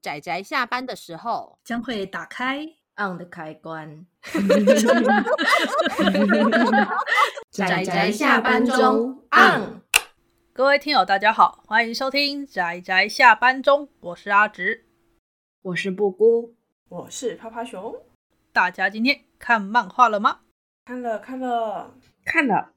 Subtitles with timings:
[0.00, 2.64] 宅宅下班的时候将会打开
[2.96, 4.06] on 的开关。
[7.50, 9.82] 仔仔下班中 on。
[10.52, 14.86] 各位听友，大家好，欢迎收听仔仔下班中，我是阿直，
[15.62, 16.54] 我是布姑，
[16.88, 17.94] 我是趴趴熊。
[18.52, 20.40] 大家今天看漫画了吗？
[20.84, 22.72] 看了，看了，看了。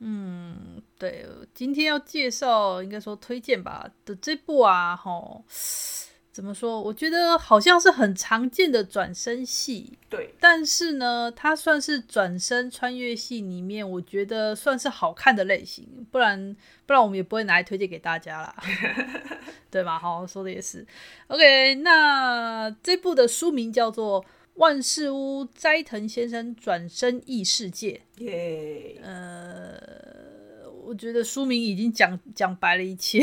[0.00, 1.24] 嗯，对，
[1.54, 5.44] 今天要介绍，应该说推荐吧的这部啊，吼，
[6.34, 6.82] 怎么说？
[6.82, 18.52] 我觉得好像是很常见的转身戏，对，但是呢，它算是转身穿越戏里面，我觉得算是好看的类型，不然不然我们也不会拿来推荐给大家啦，
[19.70, 19.96] 对吧？
[19.96, 20.84] 好，说的也是。
[21.28, 24.20] OK，那这部的书名叫做
[24.54, 29.78] 《万事屋斋藤先生转身异世界》耶，呃，
[30.84, 33.20] 我觉得书名已经讲讲白了一切，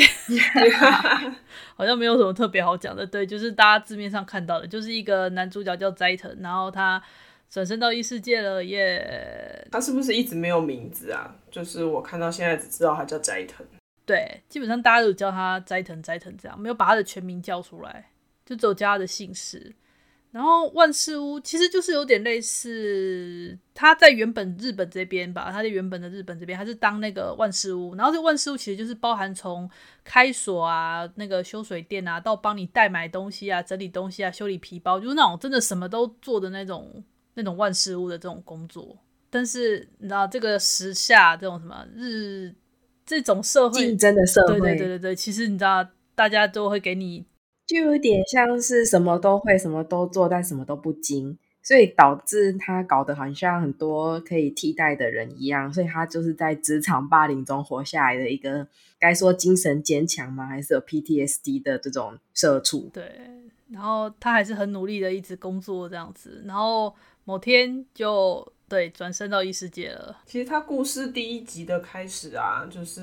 [1.76, 3.06] 好像没有什么特别好讲的。
[3.06, 7.02] 对，就是大家字面上看到的，就是一个男主角叫斋藤，然后他
[7.50, 9.68] 转身到异世界了耶。
[9.72, 11.36] 他是不是一直没有名字啊？
[11.52, 13.66] 就是我看到现在只知道他叫斋藤。
[14.06, 18.10] 对，基本上大家都叫他斋藤，斋藤这样，没有把他的全名叫出来，
[18.46, 19.74] 就只有叫他的姓氏。
[20.32, 27.94] 然后万事屋其实就是有点类似，他在原本日本这边吧，他在原本的日本这边，他是当那个万事屋。
[27.96, 29.70] 然后这万事屋其实就是包含从
[30.06, 38.98] 开锁啊、那个修水电啊，到帮你代买东西啊、整理东西啊、修理皮包，就是那种真的什么都做的那种那种万事屋的这种工作。
[39.30, 42.56] 但是你知道这个时下这种什么日
[43.06, 47.26] 这种社会竞争的社会，对对对对对，其实你知道大家都会给你。
[47.72, 58.68] 就有点像是什么都会，什么都做，但什么都不精，所以导致他搞得好像很多可以替代的人一样，所以他就是在职场霸凌中活下来的一个，
[59.00, 60.46] 该说精神坚强吗？
[60.46, 62.90] 还是有 PTSD 的这种社畜？
[62.92, 63.04] 对，
[63.70, 68.52] 然后他还是很努力的一直工作这样子，然后某天就。
[68.72, 70.16] 对，转身到异世界了。
[70.26, 73.02] 其实他故事第一集的开始啊，就是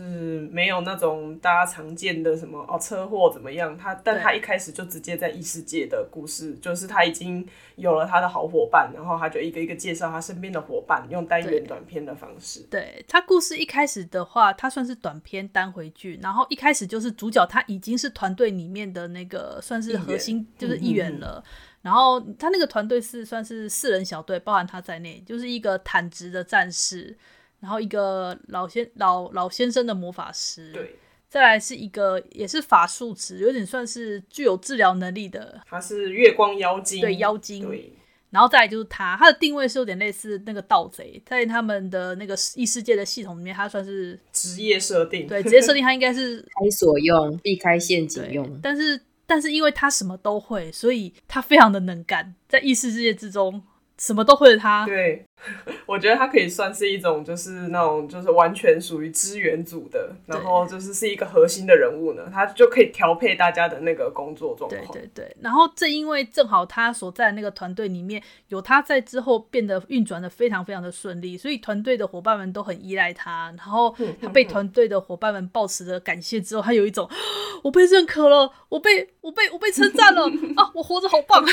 [0.50, 7.46] 没有那种大家常见的什么哦车祸怎么样，他但他一开始就直接在异世界的故事，就是他已经
[7.76, 12.60] 有了他的好伙伴，然后他就一个一个介绍他身边的伙伴，用单元短片的方式。
[12.70, 21.44] 对，对他故事一开始的话，他算是短片单回剧，然后一开始就是主角他已经是团队里面的那个算是核心，就是一员了。
[21.44, 27.16] 嗯然后他那个团队是算是四人小队，包含他在内，就是一个坦直的战士，
[27.60, 30.96] 然后一个老先老老先生的魔法师，对，
[31.28, 37.92] 再来是一个也是法术值，有点算是具有治疗能力的，他是月光妖精，对妖精，对，
[38.30, 49.00] 然后再来就是他，他的定位是有点类似那个盗贼，在他们的那个异世界的系统里面，他算是职业设定，对，职业设定他应该是开锁用，避开陷阱用，但是。
[49.28, 53.62] 但是因为他什么都会，所以他非常的能干，在异世界之中。
[53.98, 55.24] 什么都会的他，对，
[55.84, 64.92] 我觉得他可以算是一种，就是那种，就是完全属于支援组的，然后就是是一个核心的人物呢，他就可以调配大家的那个工作状况。
[64.92, 73.92] 对对对，然后正因为正好他所在的那个团队里面有他在之后变得运转的非常非常的顺利，所以团队的伙伴们都很依赖他，然后
[74.22, 77.10] 他被团队的伙伴们抱持着感谢之后，他有一种
[77.64, 80.22] 我被认可了，我被我被我被称赞了
[80.56, 81.44] 啊，我活着好棒。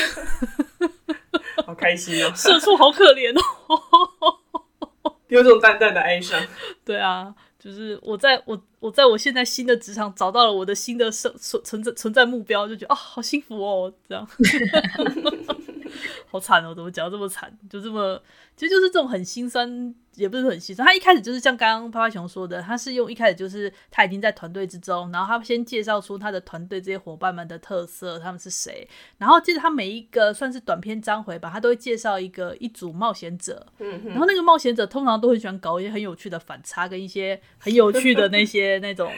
[1.65, 2.31] 好开心哦！
[2.35, 3.33] 社畜好可怜
[3.67, 6.39] 哦， 有种淡淡的哀伤。
[6.83, 14.27] 对啊，就是我在我我在我现在新的职场找到了我的新的生存存在存在目标，就觉得啊，好幸福哦，这样。
[16.29, 17.51] 好惨哦，怎么讲这么惨？
[17.69, 18.21] 就这么，
[18.55, 19.93] 其实就是这种很心酸。
[20.15, 39.11] 也不是很心酸，他一开始就是像刚刚趴趴熊说的，他是用一开始就是他已经在团队之中，然后他先介绍出他的团队这些伙伴们的特色，他们是谁，然后接着他每一个算是短篇章回吧，他都会介绍一个一组冒险者，嗯，然后那个冒险者通常都很喜欢搞一些很有趣的反差跟一些很有趣的那些 那种。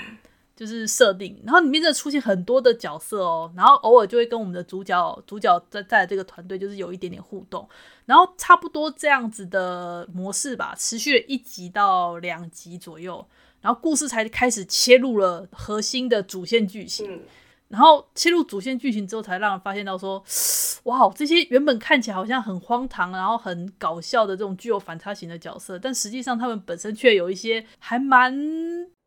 [0.57, 7.69] 就是设定，然后里面真的出现很多的角色哦，然后偶尔就会跟我们的主角主角在在这个团队就是有一点点互动，
[8.07, 13.23] 然后差不多这样子的模式吧，持续了一集到两集左右，
[13.61, 17.21] 然后故事才开始切入了核心的主线剧情，
[17.69, 20.23] 然后切入主线剧情之后，才让人发现到说，
[20.83, 28.33] 哇，这些原本看起来好像很荒唐，然后很搞笑的这种具有反差型的角色，但实际上他们本身却有一些还蛮。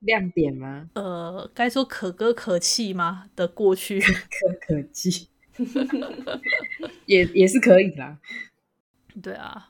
[0.00, 0.88] 亮点吗？
[0.94, 3.26] 呃，该说可歌可泣吗？
[3.36, 5.28] 的过去， 可歌可泣，
[7.04, 8.16] 也也是可以啦。
[9.22, 9.68] 对啊，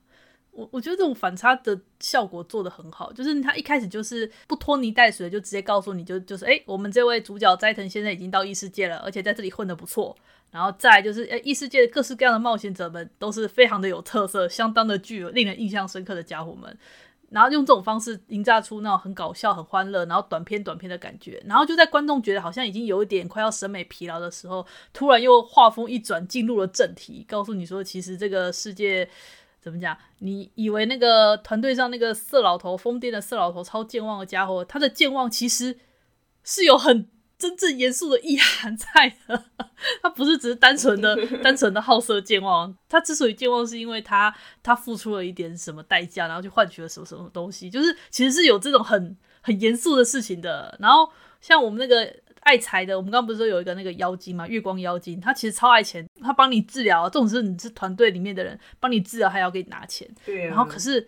[0.52, 10.16] 我我觉得这种反差的效果做得很好，就是他一开始就是不拖泥带水，就直接告诉你就就是哎，我们这位主角斋藤现在已经到异世界了，而且在这里混得不错。
[10.50, 16.76] 然后再就是哎，异世界的各式各样的冒险者们都是非常的有特色，相当的具有令人印象深刻的家伙们。
[17.28, 21.40] 然后用这种方式营造出那种很搞笑、很欢乐，然后短篇短篇的感觉。
[21.46, 29.08] 然后就在观众觉得好像已经有一点快要审美疲劳的时候，突然又画风一转，进入了正题，告诉你说，其实这个世界。
[29.60, 29.96] 怎么讲？
[30.18, 35.78] 你以为那个团队上那个色老头疯癫的色老头超健忘的家伙，他的健忘其实
[36.42, 37.08] 是有很
[37.38, 39.44] 真正严肃的意涵在的。
[40.02, 42.76] 他不是只是单纯的、 单纯的好色健忘。
[42.88, 47.68] 他之所以健忘，是因为他他付出了一点什么代价，然后去换取了什么什么东西。
[47.70, 50.76] 就是其实是有这种很很严肃的事情的。
[50.80, 51.10] 然后
[51.40, 52.14] 像我们那个。
[52.40, 54.48] 爱财的，我们刚刚不是说有一个那个妖精嘛？
[54.48, 60.08] 月光妖精，他其实超爱钱，他帮你治疗，这种是你是团队里面的人帮你治疗，还要给你拿钱。
[60.24, 60.48] 对啊。
[60.48, 61.06] 然后可是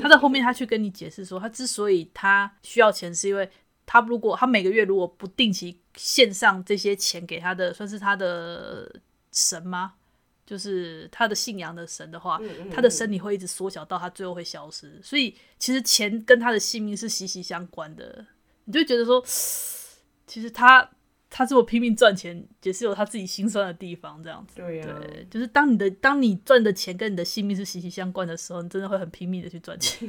[0.00, 3.48] 他在后面，他去跟你解释说，他之所以他需要钱，是因为
[3.84, 8.90] 他如果他每个月如果不定期献上这些钱给他的，算是他的
[9.32, 9.92] 神吗？
[10.46, 12.40] 就是他的信仰的神的话，
[12.74, 14.98] 他的身体会一直缩小到他最后会消失。
[15.02, 18.24] 所以其实钱跟他的性命是息息相关的。
[18.64, 19.22] 你就觉得说。
[20.30, 20.88] 其实他
[21.28, 24.60] 他这么拼命赚钱，也是有他自己心酸的地方，这样子。
[24.60, 30.08] 对呀、啊，对，就是当你的当你赚的钱跟你的性命是息息相关的时候，你真的会很拼命的去赚钱。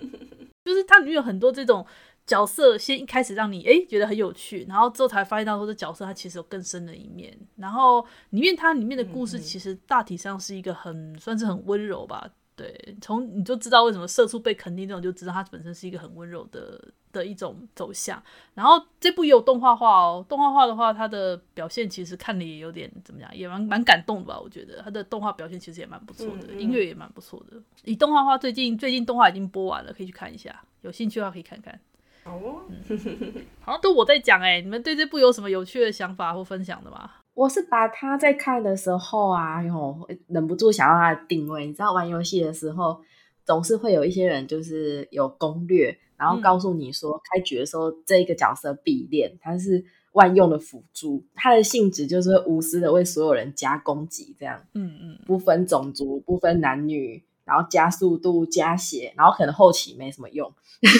[0.64, 1.84] 就是它里面有很多这种
[2.26, 7.38] 角色，先一开始让你诶觉得很有趣，然后之后才发现到说这角色它其实有更深的一面。
[7.56, 12.30] 然后里面它里面的故事其实大体上是一个很算是很温柔吧。
[12.58, 16.82] 对，从你就知道为什么社畜被肯定这种，就知道它本身是一个很温柔的
[17.12, 18.20] 的一种走向。
[18.52, 24.40] 然后这部也有动画化哦，动画化的话，它的表现其实看的也有点怎么样，也蛮蛮感动的吧？
[24.40, 27.56] 我觉得它的动画表现其实也蛮不错的，音乐也蛮不错的。
[27.84, 31.78] 以动画化，最近最近动画已经播完了，可以去看一下，有兴趣的话可以看看。
[32.24, 37.08] 好哦，嗯、 好像都我在讲哎，你们对这部有什么有趣的想法或分享的吗？
[37.38, 41.64] 我是把他在看的时候啊，哟，忍不住想要他的定位。
[41.68, 43.00] 你知道玩游戏的时候，
[43.44, 57.22] 总是会有一些人就是有攻略，然后告诉你说，开局的时候这一个角色必练，他是万用的辅助，他的性质就是无私的为所有人加攻击，这样，嗯嗯，不分种族，不分男女。
[57.48, 60.52] 然后加速度、加血，然后可能后期没什么用。
[60.82, 60.90] 欸、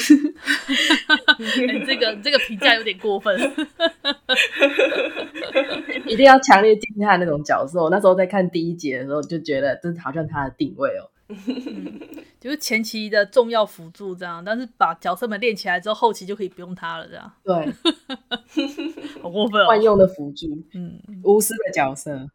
[1.86, 3.38] 这个这个评价有点过分。
[6.06, 7.82] 一定要强烈进去看那种角色。
[7.82, 12.00] 我那时候在看第一集的时候，就觉得这好像他的定位哦、嗯，
[12.40, 17.30] 就是前期的重要辅助这样，但是把角色们练起来之后，后期就可以不用他了这样。
[17.44, 17.72] 对，
[19.22, 19.68] 好过分哦。
[19.68, 22.28] 万用的辅助，嗯，无私的角色。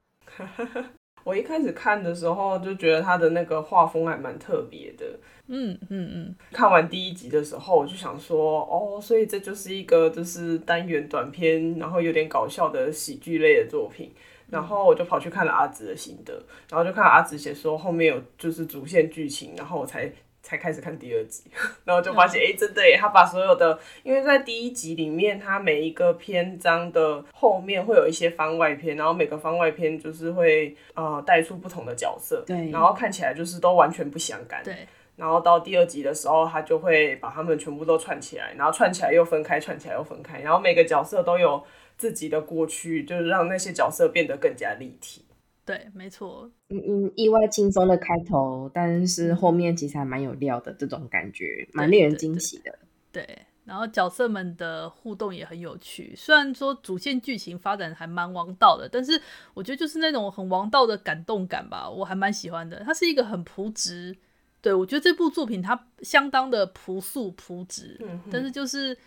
[1.24, 5.06] 我一开始看的时候就觉得他的那个画风还蛮特别的，
[5.48, 6.36] 嗯嗯嗯。
[6.52, 14.12] 看完第一集的时候，我就想说，哦，所以这就是一个就是单元短片，然后有点搞笑的喜剧类的作品。
[14.50, 16.34] 然后我就跑去看了阿紫的心得，
[16.70, 20.12] 然后就看阿紫写说后面有就是主线剧情，然后我才。
[20.54, 21.44] 才开始看第二集，
[21.84, 22.96] 然后就发现，哎、嗯欸，真的耶！
[22.96, 34.76] 他把所有的，因为在第一集里面，他每一个篇章的后面会有一些番外篇，然后每个番外篇就是会呃带出不同的角色，对，然后看起来就是都完全不相干，对。
[35.16, 41.64] 然后到第二集的时候，他就会把他们全部都串起来，然后串起来又分开，串起来又分开，然后每个角色都有
[41.98, 45.26] 自己的过去，就是让那些角色变得更加立体。
[45.65, 52.77] 对，没错，嗯嗯，意外轻松的开头，但是后面其实还蛮有料的，这种感觉蛮令人惊喜的。
[53.12, 59.22] 对，对，对，对，然后角色们的互动也很有趣，虽然说主线剧情发展还蛮王道的，但是
[59.53, 62.84] 我觉得就是那种很王道的感动感吧，我还蛮喜欢的。
[62.84, 64.13] 它是一个很朴质，
[64.62, 68.98] 对，我觉得这部作品它相当的朴素朴质，嗯，但是就是。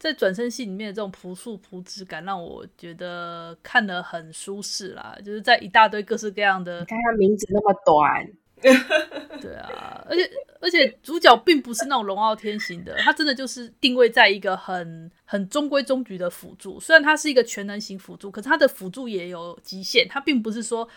[0.00, 5.14] 在转身戏里面的这种朴素朴质感，让我觉得看得很舒适啦。
[5.22, 8.26] 就是在一大堆各式各样的，你看他名字那么短，
[9.42, 16.80] 对啊，而且而且主角并不是那种龙傲天型的，他真的就是定位在一个很很中规中矩的辅助。
[16.80, 20.88] 虽然他是一个全能型辅助，可是他的辅助也有极限，他并不是说。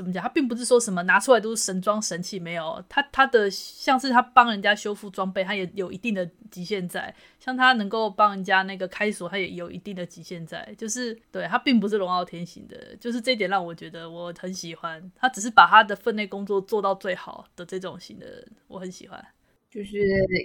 [0.00, 0.22] 怎么讲？
[0.22, 7.14] 他并不是说什么拿出来都是神装神器，没有他他的像是他帮人家修复装备，他也有一定的极限在。
[7.38, 10.74] 像他能够帮人家那个开锁，他也有一定的极限在。
[10.78, 15.12] 就是对他并不是龙傲天型的，就是这一点让我觉得我很喜欢。
[15.14, 19.22] 他只是把他的分内工作做到最好的这种型的人，我很喜欢。
[19.70, 19.96] 就是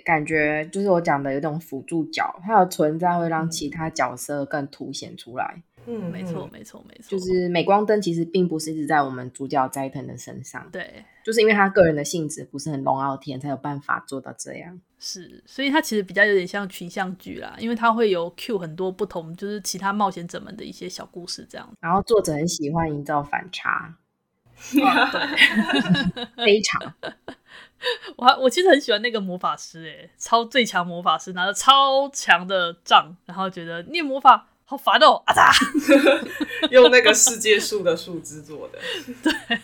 [0.05, 5.63] 感觉就是我讲的有种辅助角，他的存在会让其他角色更凸显出来。
[5.74, 7.09] 嗯，没错，没错，没错。
[7.09, 14.79] 就是镁光灯其实并不是一直在我们主角斋藤的身上，对，就是因为他个人的性质不是很龙傲天，才有办法做到这样。
[14.97, 21.69] 是，所以他其实比较有点像群像剧啦，因为他会有 cue 很多不同，就是其他冒险者们的一些小故事这样。
[21.79, 23.95] 然后作者很喜欢营造反差，
[24.81, 26.93] 哦、对， 非常。
[28.15, 34.47] 我还我其实很喜欢那个魔法师，诶，超最强魔法师拿着超强的杖，然后觉得念魔法。
[34.67, 35.21] 好烦哦！
[35.25, 35.51] 啊哒，
[36.71, 38.79] 用那个世界树的树枝做的，
[39.21, 39.61] 对，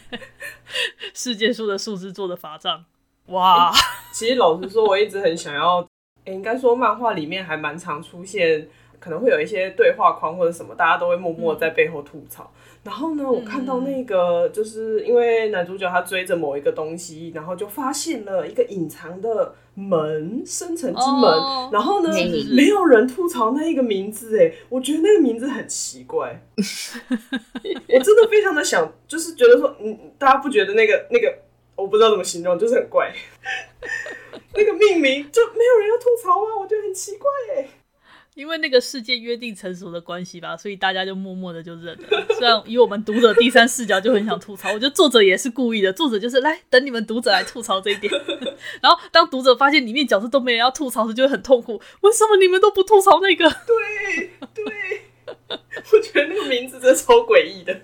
[1.13, 2.85] 世界树的树枝做的法杖，
[3.27, 3.73] 哇！
[4.13, 5.79] 其实老实说，我一直很想要，
[6.25, 8.69] 欸、应该说漫画里面还蛮常出现，
[9.01, 12.49] 可能会有一些对话框或者什么，大家都会默默在背后吐槽。
[12.55, 21.31] 嗯然后呢，我看到那个，就是因为男主角他追着某一个东西，然后就发现了一个隐藏的门，深层之门。
[21.31, 22.09] Oh, 然后呢，
[22.55, 26.41] 没有人吐槽那一个名字，哎，我觉得那个名字很奇怪。
[26.57, 31.37] 我真的非常的想，就是觉得说，嗯，大家不觉得那个那个，
[31.75, 33.13] 我不知道怎么形容，就是很怪。
[34.57, 37.67] 那个命名就没有人要吐槽啊，我觉得很奇怪，哎。
[38.35, 42.25] 因为那个世界约定成熟的关系吧，所以大家就默默的就认了。
[42.37, 45.91] 虽然以我们读者第三视角就很想吐槽，我觉得作者也是故意的。
[45.91, 48.11] 作者就是来等你们读者来吐槽这一点，
[48.81, 51.81] 然后当读者发现里面角色都没人要吐槽时，就会很痛苦。
[52.01, 53.49] 为什么你们都不吐槽那个？
[53.67, 55.01] 对 对，
[55.91, 57.81] 我觉得那个名字真的超诡异的。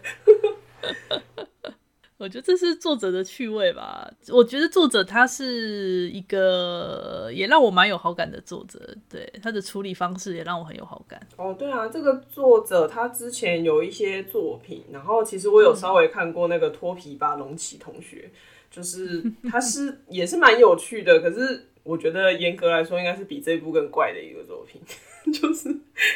[2.19, 4.11] 我觉得这是作者的趣味吧。
[4.29, 11.19] 我觉得作者他是一个也让我蛮有好感的作者，对他的处理方式也让我很有好感。
[11.37, 18.31] 哦，对啊，这个作者他之前有一些作品，然后其实我有稍微看过那个脱皮吧龙崎同学，
[18.71, 24.81] 就是他是 也是蛮有趣的，可是我觉得严格来说应该是比这部更怪的一个作品，
[25.31, 25.69] 就是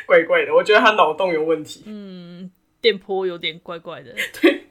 [0.08, 0.53] 怪怪的。
[0.53, 2.50] 我觉得他脑洞有问题，嗯，
[2.81, 4.65] 电波有点怪怪的， 对。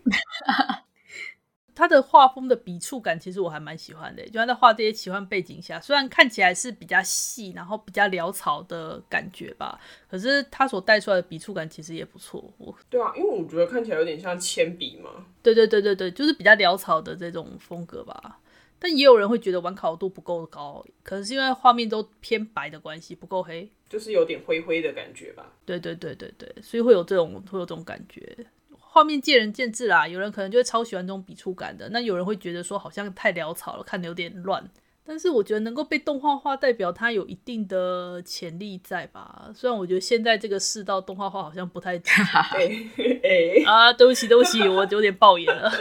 [1.74, 4.22] 他的画风的笔触感，其实我还蛮喜欢的。
[4.28, 12.52] 就他在画这些奇幻背景下，虽然看起来是比较细，然后比较潦草的感觉吧，可是他所带出来的笔触感其实也不错。
[12.58, 15.26] 我对啊，因为我觉得看起来有点像铅笔嘛。
[15.42, 18.40] 对对对对对，就是比较潦草的这种风格吧。
[18.82, 25.52] 但也有人会觉得完考度不够高，可能是因为画面都偏白的关系，不够黑，就是有点灰灰的感觉吧。
[25.66, 28.46] 对对对对对，所以会有这种会有这种感觉。
[28.92, 34.68] 画面见仁见智啦，有人可能就会超喜欢这种笔触感的，那有人会觉得说好像太潦草了，看的有点乱。
[35.06, 39.48] 但是我觉得能够被动画化，代表它有一定的潜力在吧。
[39.54, 41.98] 虽然我觉得现在这个世道动画化好像不太
[42.58, 42.90] 欸
[43.22, 45.72] 欸、 啊，对不起对不起，我有点爆言了。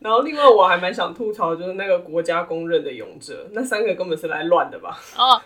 [0.00, 5.00] 然后另外我还蛮想吐槽，就是那个国家公认的勇者，那三个根本是来乱的吧？
[5.16, 5.42] 啊，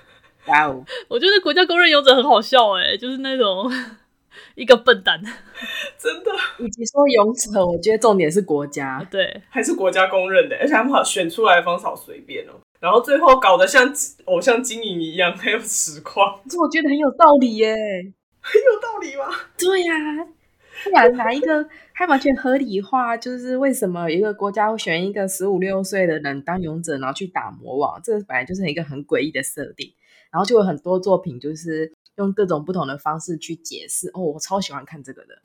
[0.47, 0.85] 哇哦！
[1.09, 3.71] 我觉得国家公认勇者很好笑哎，就是那种。
[4.55, 5.21] 一个笨蛋，
[5.99, 6.31] 真的。
[6.59, 12.53] 与其说勇者，我觉得重点是国家，对，还是国家公认的，而且他们好选出来的方式好随便哦。
[12.81, 13.93] 然后最后搞得像
[14.27, 17.75] 偶像经营一样，还有实况，这我觉得很有道理耶，
[18.41, 19.35] 很有道理吗？
[19.59, 20.27] 对呀、啊，
[20.85, 23.17] 不然哪一个还完全合理化？
[23.17, 28.01] 就是为什么一个国家会选一个十五六岁的人当勇者，然后去打魔王？
[28.03, 29.93] 这本来就是一个很诡异的设定，
[30.31, 31.93] 然后就有很多作品就是。
[32.17, 35.39] 用各种不同的方式去解释哦，我超喜欢看这个的。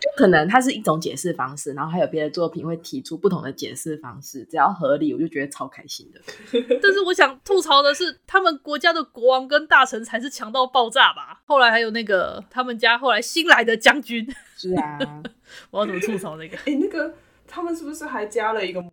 [0.00, 6.20] 就可能它是一种解释方式，然后还有别的作品会提出不同的解释方式，只要合理，我就觉得超开心的。
[6.82, 11.40] 但是我想吐槽的是，他们国家的国王跟大臣才是强到爆炸吧？
[11.46, 14.28] 后来还有那个他们家后来新来的将军，
[14.58, 15.22] 是啊，
[15.70, 16.56] 我要怎么吐槽 那个？
[16.58, 17.14] 哎、欸，那个
[17.46, 18.84] 他们是不是还加了一个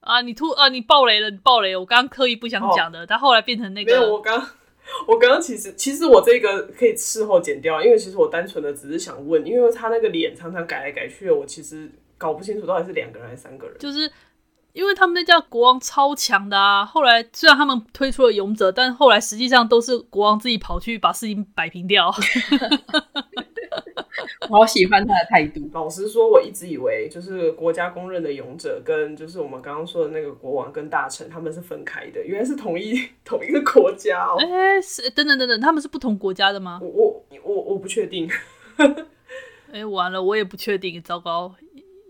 [0.00, 0.20] 啊？
[0.20, 0.68] 你吐啊？
[0.68, 1.30] 你爆雷了？
[1.30, 1.80] 你爆雷了？
[1.80, 4.46] 我刚刚刻意不想讲的，他、哦、后来变成那个，没有我刚。
[5.06, 13.76] 我刚刚其实，其实我这个可以事后剪掉，因为其实我单纯的只是想问，因为他那个脸常常改来改去，我其实搞不清楚到底是两个人还是三个人。
[13.78, 14.10] 就是
[14.72, 22.14] 因为他们那叫国王超强的啊，后来虽然他们推出了勇者，但后来实际上都是国王自己跑去把事情摆平掉。
[24.50, 25.68] 我好喜欢他的态度。
[25.72, 34.36] 老实说，我一直以为就是国家公认的勇者跟就是我们刚刚说的那个国王跟大臣他们是分开的，原来是同一 同一个国家哦。
[34.38, 36.80] 哎、欸，是等等等等，他们是不同国家的吗？
[36.82, 38.30] 我我我我不确定。
[39.72, 41.02] 哎、欸，完了，我也不确定。
[41.02, 41.54] 糟糕，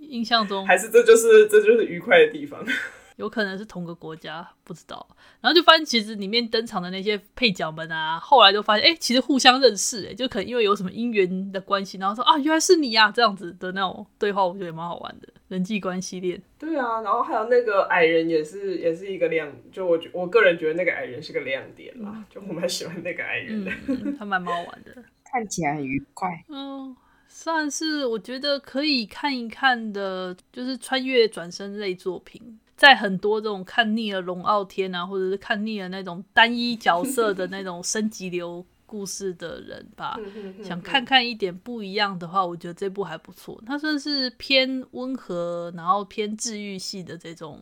[0.01, 2.65] 印象中还是这就是这就是愉快的地方。
[3.17, 5.07] 有可能是同个国家，不知道。
[5.47, 16.43] 然后就发现，其实里面登场的那些配角们啊，后来就发现，哎、欸，其实互相认识，哎，就可能因为有什么姻缘的关系，然后说啊，原来是你呀、啊，这样子的那种对话，我觉得也蛮好玩的，人际关系链。
[16.59, 25.01] 对啊，然后还有那个矮人，也是也是一个亮，就我我个人觉得那个矮人是个亮点啦，嗯、就我蛮喜欢那个矮人的，嗯、他蛮蛮好玩的。
[25.31, 26.29] 看起来很愉快。
[26.49, 26.97] 嗯，
[27.29, 32.59] 算是我觉得可以看一看的，就是穿越转身类作品。
[32.77, 40.17] 在很多这种看腻了龙傲天啊，或者是看腻了那种单一角色的那种升级流故事的人吧，
[40.63, 43.61] 想看看一点不一样的话，我觉得这部还不错。
[43.67, 47.61] 它算是偏温和，然后偏治愈系的这种，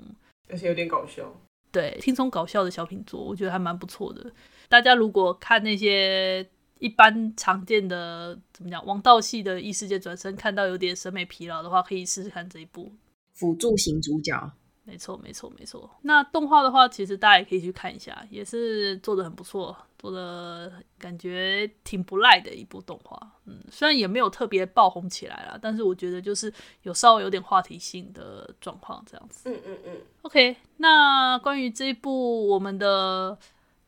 [0.48, 1.32] 而且有点搞笑，
[1.70, 4.30] 对，轻松搞笑的小品作，我觉得还蛮不错的。
[4.68, 6.44] 大家如果看那些
[6.80, 12.92] 一般常见的怎么讲王道系的异世界转生，看到有点审美疲劳的话，可以试试看这一部
[13.32, 14.52] 辅助型主角。
[14.86, 15.90] 没错，没错，没错。
[16.02, 23.18] 那动画的话，其实大家也可以去看一下，也是做的很不错，做的感觉挺不赖的一部动画。
[23.46, 29.50] 嗯，虽然也没有特别爆红起来啦，但是我觉得就是有稍微有点话题性的状况这样子。
[29.50, 30.00] 嗯嗯嗯。
[30.20, 33.38] OK，那关于这一部我们的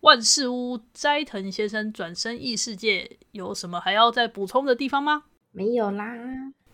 [0.00, 5.25] 万事屋斋藤先生转身异世界，有什么还要再补充的地方吗？
[5.53, 6.15] 没有啦，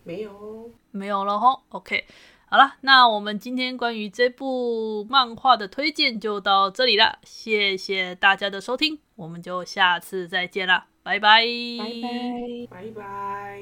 [0.05, 1.61] 没有，没有了哈。
[1.69, 2.05] OK。
[2.53, 11.43] 好了，那我们今天关于这部漫画的推荐就到这里了，谢谢大家的收听，我们就下次再见了，拜拜，
[11.79, 11.85] 拜
[12.69, 13.61] 拜，拜拜。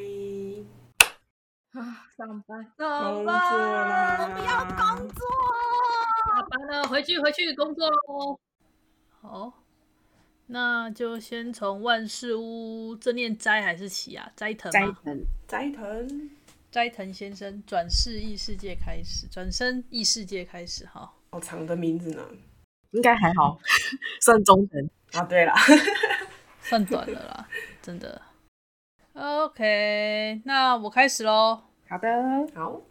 [1.71, 5.25] 啊，上班，工作啦，我不要工作，
[6.25, 8.37] 下班了，回去回去工作喽。
[9.21, 9.53] 好，
[10.47, 14.29] 那就先从万事屋，这念斋还是起啊？
[14.35, 14.73] 斋藤吗？
[14.81, 16.29] 斋藤，斋藤。
[16.71, 22.25] 斋藤先生转世异世界开始，转身异世界开始哈，好长的名字呢，
[22.91, 23.59] 应该还好，
[24.21, 25.21] 算中等啊。
[25.23, 25.53] 对了，
[26.63, 27.49] 算短了啦，
[27.81, 28.21] 真的。
[29.13, 31.61] OK，那我开始喽。
[31.89, 32.07] 好的，
[32.55, 32.81] 好。